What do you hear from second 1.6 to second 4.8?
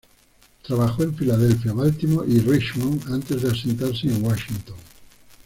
Baltimore y Richmond antes de asentarse en Washington.